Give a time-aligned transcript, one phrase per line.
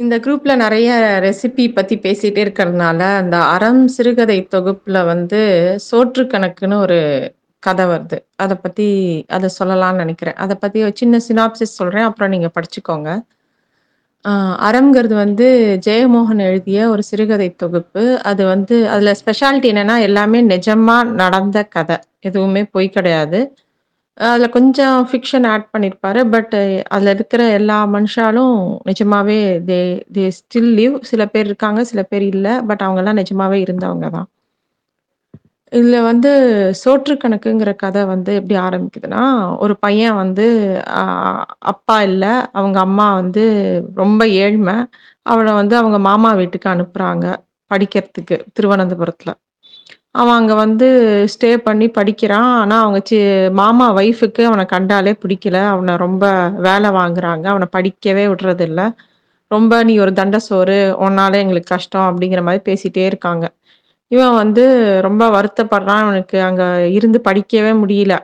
[0.00, 0.90] இந்த குரூப்ல நெறைய
[1.22, 5.40] ரெசிபி பத்தி பேசிட்டே இருக்கிறதுனால, அந்த அறம் சிறுகதை தொகுப்புல வந்து
[5.90, 6.98] சோற்று கணக்குன்னு ஒரு
[7.62, 8.18] கதை வருது.
[8.36, 8.86] அத பத்தி
[9.28, 10.34] அத சொல்லலாம்னு நெனைக்கிறேன்.
[10.34, 12.02] அத பத்தி ஒரு சின்ன சினாப்சிஸ் சொல்றேன்.
[12.02, 13.10] அப்புறம் நீங்க படிச்சுக்கோங்க.
[14.24, 14.32] ஆ
[14.70, 15.46] அறம்ங்கிறது வந்து
[15.86, 18.04] ஜெயமோகன் எழுதிய ஒரு சிறுகதை தொகுப்பு.
[18.22, 23.40] அது வந்து அதுல ஸ்பெஷாலிட்டி என்னன்னா, எல்லாமே நிஜமா நடந்த கதை எதுவுமே பொய் கிடையாது.
[24.18, 26.20] அதுல கொஞ்சம் ஃபிக்ஷன் ஆட் பண்ணியிருப்பாரு.
[26.32, 26.54] பட்
[26.88, 28.54] அதுல இருக்கிற எல்லா மனுஷாலும்
[28.88, 29.38] நிஜமாவே
[29.70, 29.78] தே
[30.16, 30.96] தே ஸ்டில் லிவ்.
[31.10, 34.28] சில பேர் இருக்காங்க, சில பேர் இல்லை பட் அவங்கெல்லாம் நிஜமாவே இருந்தவங்க தான்.
[35.72, 36.30] இதுல வந்து
[36.82, 39.22] சோற்று கணக்குங்கிற கதை வந்து எப்படி ஆரம்பிக்குதுன்னா,
[39.64, 40.46] ஒரு பையன் வந்து
[41.72, 43.44] அப்பா இல்லை அவங்க அம்மா வந்து
[44.02, 44.76] ரொம்ப ஏழ்மை
[45.26, 47.26] அவளை வந்து அவங்க மாமா வீட்டுக்கு அனுப்புறாங்க,
[47.70, 49.32] படிக்கிறதுக்கு திருவனந்தபுரத்துல.
[50.14, 50.86] அவன் அங்கே வந்து
[51.28, 52.50] ஸ்டே பண்ணி படிக்கிறான்.
[52.54, 53.18] ஆனால் அவங்க சி
[53.50, 55.58] மாமா ஒய்ஃபுக்கு அவனை கண்டாலே பிடிக்கல.
[55.66, 56.24] அவனை ரொம்ப
[56.58, 57.46] வேலை வாங்குறாங்க.
[57.46, 58.82] அவனை படிக்கவே விடுறதில்ல.
[59.50, 60.78] ரொம்ப "நீ ஒரு தண்ட சோறு.
[61.00, 63.46] உன்னால எங்களுக்கு கஷ்டம்." அப்படிங்கிற மாதிரி பேசிட்டே இருக்காங்க.
[64.10, 64.64] இவன் வந்து
[65.02, 66.02] ரொம்ப வருத்தப்படுறான்.
[66.04, 68.14] அவனுக்கு அங்கே இருந்து படிக்கவே முடியல.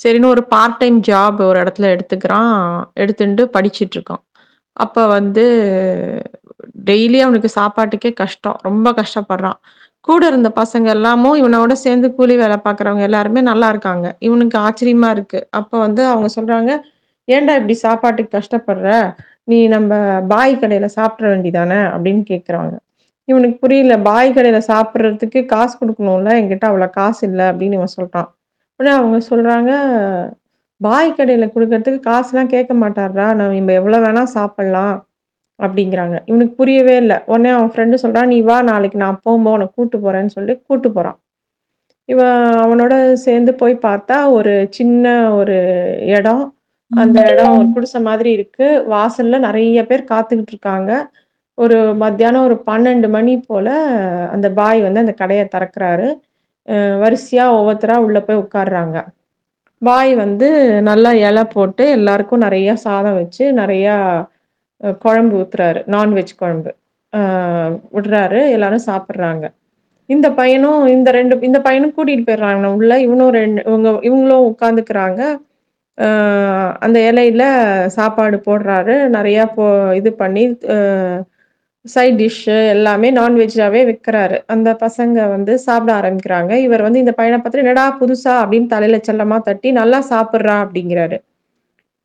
[0.00, 2.56] சரின்னு ஒரு பார்ட் டைம் ஜாப் ஒரு இடத்துல எடுத்துக்கிறான்.
[2.94, 4.22] எடுத்துட்டு படிச்சுட்டு இருக்கான்.
[4.76, 5.44] அப்போ வந்து
[6.86, 8.58] டெய்லி அவனுக்கு சாப்பாட்டுக்கே கஷ்டம்.
[8.62, 9.58] ரொம்ப கஷ்டப்படுறான்.
[10.06, 14.16] கூட இருந்த பசங்க எல்லாமும் இவனோட சேர்ந்து கூலி வேலை பார்க்குறவங்க எல்லாருமே நல்லா இருக்காங்க.
[14.18, 15.48] இவனுக்கு ஆச்சரியமா இருக்கு.
[15.50, 16.70] அப்போ வந்து அவங்க சொல்றாங்க,
[17.28, 18.90] "ஏன்டா இப்படி சாப்பாட்டுக்கு கஷ்டப்படுற?
[19.44, 19.92] நீ நம்ம
[20.28, 22.74] பாய் கடையில சாப்பிட்ற வேண்டிதானே அப்படின்னு கேட்குறாங்க.
[23.24, 23.98] இவனுக்கு புரியல.
[24.00, 28.28] பாய் கடையில சாப்பிட்றதுக்கு காசு கொடுக்கணும்ல என்கிட்ட அவ்வளோ காசு இல்லை அப்படின்னு இவன் சொல்றான்.
[28.80, 29.70] உடனே அவங்க சொல்றாங்க,
[30.80, 35.05] "பாய் கடையில கொடுக்கறதுக்கு காசுலாம் கேட்க மாட்டாரா நம்ம எவ்வளோ வேணா சாப்பிடலாம்."
[35.58, 36.16] அப்படிங்கிறாங்க.
[36.26, 37.22] இவனுக்கு புரியவே இல்ல.
[37.26, 41.18] உடனே அவன் ஃப்ரெண்ட் சொல்றான், "நீ வா நாளைக்கு நான் போம்போது உன்ன கூட்டு போறேன்னு" சொல்லி கூட்டு போறான்.
[42.08, 45.56] இவன் அவனோட சேர்ந்து போய் பார்த்தா, ஒரு சின்ன ஒரு
[46.08, 46.44] இடம்.
[46.90, 48.66] அந்த இடம் ஒரு குடிசை மாதிரி இருக்கு.
[48.90, 50.92] வாசல்ல நெறைய பேர் காத்துக்கிட்டு இருக்காங்க.
[51.58, 53.68] ஒரு மத்தியானம் ஒரு 12 மணி போல
[54.32, 56.08] அந்த பாய் வந்து அந்த கடைய திறக்கிறாரு.
[57.02, 58.98] வரிசையா ஒவ்வொருத்தரா உள்ள போய் உட்கார்றாங்க.
[59.82, 60.48] பாய் வந்து
[60.82, 63.96] நல்லா இலை போட்டு எல்லாருக்கும் நெறைய சாதம் வச்சு, நெறையா
[64.98, 65.80] குழம்பு ஊத்துறாரு.
[65.86, 66.74] நான்வெஜ் குழம்பு.
[67.94, 68.40] விடுறாரு.
[68.50, 69.46] எல்லாரும் சாப்பிட்றாங்க
[70.06, 73.00] இந்த பையனும் இந்த ரெண்டு இந்த பையனும் கூட்டிட்டு போயிடுறாங்க உள்ள.
[73.00, 75.20] இவனும் ரெண்டு இவங்க இவங்களும் உட்காந்துக்கிறாங்க.
[76.78, 77.42] அந்த இலையில
[77.86, 78.94] சாப்பாடு போடுறாரு.
[79.16, 79.66] நிறையா போ
[79.96, 80.44] இது பண்ணி
[81.84, 86.52] சைட் டிஷ்ஷு எல்லாமே நான்வெஜ்ஜாகவே விற்கிறாரு அந்த பசங்க வந்து சாப்பிட ஆரம்பிக்கிறாங்க.
[86.66, 91.18] இவர் வந்து இந்த பையனை பார்த்துட்டு, "என்னடா புதுசா?" அப்படின்னு தலையில செல்லமா தட்டி, "நல்லா சாப்பிட்றா அப்படிங்கிறாரு.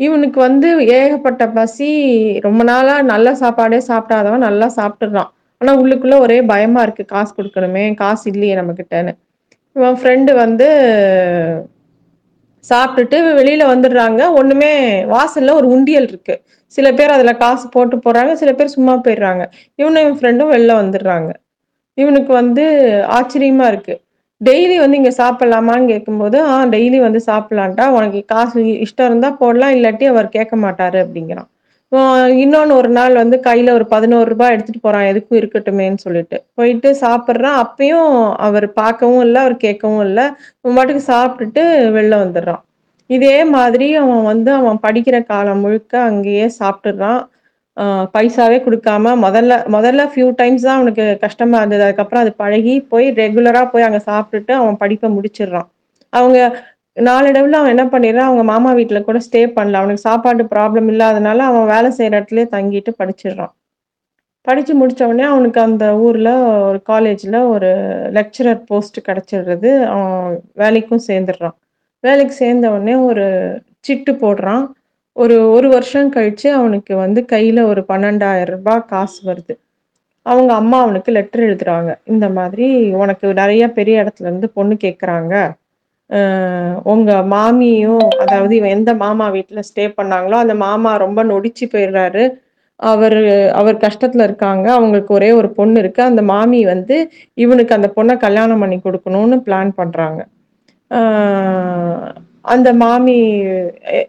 [0.00, 1.88] இவனுக்கு வந்து ஏகப்பட்ட பசி.
[2.40, 5.30] ரொம்ப நாளா நல்ல சாப்பாடே சாப்பிடாதவன் நல்லா சாப்பிட்டுறான்.
[5.58, 7.04] ஆனா உள்ளுக்குள்ள ஒரே பயமா இருக்கு.
[7.04, 9.12] காசு கொடுக்கணுமே காசு இல்லையே நம்மகிட்டன்னு.
[9.72, 10.68] இவன் ஃப்ரெண்டு வந்து
[12.70, 14.32] சாப்பிட்டுட்டு வெளியில வந்துடுறாங்க.
[14.32, 16.42] ஒண்ணுமே வாசல்ல ஒரு உண்டியல் இருக்கு.
[16.66, 18.32] சில பேர் அதுல காசு போட்டு போறாங்க.
[18.32, 19.44] சில பேர் சும்மா போயிடுறாங்க.
[19.74, 21.30] இவனும் இவன் ஃப்ரெண்டும் வெளில வந்துடுறாங்க.
[21.94, 22.64] இவனுக்கு வந்து
[23.10, 23.94] ஆச்சரியமா இருக்கு.
[24.40, 29.74] டெய்லி வந்து இங்கே சாப்பிட்லாமான்னு கேட்கும்போது, "ஆ டெய்லி வந்து சாப்பிட்லான்ட்டா உனக்கு காசு இஷ்டம் இருந்தால் போடலாம்.
[29.74, 31.48] இல்லாட்டி அவர் கேட்க மாட்டாரு" அப்படிங்கிறான்.
[32.38, 36.38] இன்னொன்று ஒரு நாள் வந்து கையில் ஒரு பதினோரு ரூபாய் எடுத்துட்டு போகிறான் எதுக்கும் இருக்கட்டுமேன்னு சொல்லிட்டு.
[36.54, 38.10] போயிட்டு சாப்பிட்றான் அப்பயும்
[38.46, 40.26] அவர் பார்க்கவும் இல்லை அவர் கேட்கவும் இல்லை
[40.70, 41.62] பாட்டுக்கு சாப்பிட்டுட்டு
[41.96, 42.62] வெளில வந்துடுறான்.
[43.10, 47.20] இதே மாதிரி அவன் வந்து அவன் படிக்கிற காலம் முழுக்க அங்கேயே சாப்பிட்டுறான்.
[48.14, 51.84] பைசாவே கொடுக்காம முதல்ல முதல்ல ஃபியூ டைம்ஸ் தான் அவனுக்கு கஷ்டமா இருந்தது.
[51.86, 55.68] அதுக்கப்புறம் அது பழகி போய் ரெகுலரா போய் அங்க சாப்பிட்டுட்டு அவன் படிப்பை முடிச்சிடுறான்.
[56.12, 56.38] அவங்க
[56.96, 59.80] நாளடைவில் அவன் என்ன பண்ணிடுறான், அவங்க மாமா வீட்டில் கூட ஸ்டே பண்ணல.
[59.80, 63.52] அவனுக்கு சாப்பாடு ப்ராப்ளம் இல்லாதனால அவன் வேலை செய்கிற இடத்துல தங்கிட்டு படிச்சிடுறான்.
[64.46, 65.02] படித்து முடிச்ச
[65.32, 66.32] அவனுக்கு அந்த ஊரில்
[66.68, 67.70] ஒரு காலேஜில் ஒரு
[68.18, 71.56] லெக்சரர் போஸ்ட் கிடச்சிடுறது அவன் வேலைக்கும் சேர்ந்துடுறான்.
[72.04, 73.26] வேலைக்கு சேர்ந்த உடனே ஒரு
[73.86, 74.64] சிட்டு போடுறான்.
[75.18, 79.54] ஒரு ஒரு வருஷம் கழிச்சு அவனுக்கு வந்து கையில ஒரு பன்னெண்டாயிரம் ரூபாய் காசு வருது.
[80.26, 81.90] அவங்க அம்மா அவனுக்கு லெட்டர் எழுதுறாங்க.
[82.06, 85.34] இந்த மாதிரி "உனக்கு நிறைய பெரிய இடத்துல இருந்து பொண்ணு கேட்குறாங்க
[86.86, 92.24] உங்க மாமியும் அதாவது இவன் எந்த மாமா வீட்டில் ஸ்டே பண்ணாங்களோ, அந்த மாமா ரொம்ப நொடிச்சு போயிடுறாரு.
[92.80, 93.18] அவர்
[93.54, 94.66] அவர் கஷ்டத்துல இருக்காங்க.
[94.72, 96.02] அவங்களுக்கு ஒரே ஒரு பொண்ணு இருக்கு.
[96.04, 96.96] அந்த மாமி வந்து
[97.38, 100.20] இவனுக்கு அந்த பொண்ணை கல்யாணம் பண்ணி கொடுக்கணும்னு பிளான் பண்றாங்க.
[102.48, 103.14] அந்த மாமி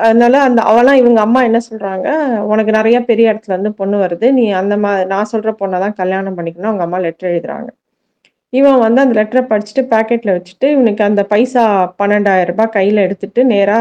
[0.00, 2.08] அதனால அந்த அவெல்லாம் இவங்க அம்மா என்ன சொல்றாங்க,
[2.44, 4.32] "உனக்கு நிறைய பெரிய இடத்துல இருந்து பொண்ணு வருது.
[4.32, 7.68] நீ அந்த மா நான் சொல்ற பொண்ணை தான் கல்யாணம் பண்ணிக்கணும்." அவங்க அம்மா லெட்டர் எழுதுறாங்க.
[8.52, 11.64] இவன் வந்து அந்த லெட்டரை படிச்சுட்டு பேக்கெட்ல வச்சுட்டு, இவனுக்கு அந்த பைசா
[12.00, 13.80] பன்னெண்டாயிரம் ரூபாய் கையில எடுத்துட்டு நேரா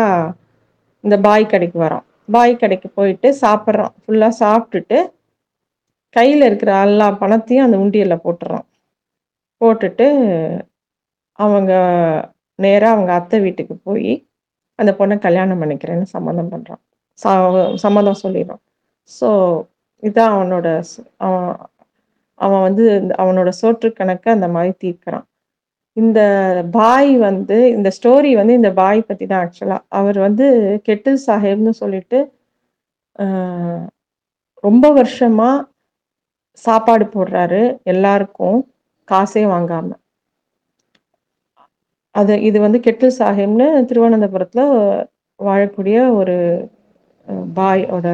[1.03, 2.05] இந்த பாய் கடைக்கு வரான்.
[2.31, 4.97] பாய் கடைக்கு போயிட்டு சாப்பிட்றான் ஃபுல்லா சாப்பிட்டுட்டு
[6.15, 8.65] கையில இருக்கிற எல்லா பணத்தையும் அந்த உண்டியல்ல போட்டுறான்.
[9.61, 10.07] போட்டுட்டு
[11.39, 11.71] அவங்க
[12.59, 14.11] நேராக அவங்க அத்தை வீட்டுக்கு போய்
[14.81, 16.81] அந்த பொண்ணை கல்யாணம் பண்ணிக்கிறேன்னு சம்மந்தம் பண்ணுறான்
[17.19, 17.25] ச
[17.83, 18.61] சம்மதம் சொல்லிடுறான்.
[19.11, 19.29] ஸோ
[20.03, 20.67] இதான் அவனோட
[21.25, 21.51] அவன்
[22.39, 25.25] அவன் வந்து இந்த அவனோட சோற்று கணக்கை அந்த மாதிரி தீர்க்கிறான்.
[25.97, 26.19] இந்த
[26.77, 30.45] பாய் வந்து இந்த ஸ்டோரி வந்து இந்த பாய் பற்றி தான் ஆக்சுவலாக அவர் வந்து
[30.87, 32.19] கெட்டில் சாஹேப்னு சொல்லிட்டு,
[34.63, 35.57] ரொம்ப வருஷமாக
[36.63, 37.61] சாப்பாடு போடுறாரு
[37.93, 38.59] எல்லாருக்கும்,
[39.07, 40.00] காசே வாங்காமல்
[42.15, 44.65] அது இது வந்து கெட்டில் சாஹிப்னு திருவனந்தபுரத்தில்
[45.39, 46.35] வாழக்கூடிய ஒரு
[47.55, 48.07] பாயோட பாய் ஓட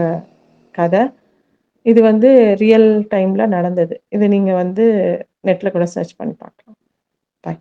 [1.85, 2.29] இது வந்து
[2.63, 3.95] ரியல் டைமில் நடந்தது.
[4.09, 4.85] இது நீங்கள் வந்து
[5.47, 6.77] நெட்டில் கூட சர்ச் பண்ணி பார்க்கலாம்.
[7.43, 7.59] பாய்.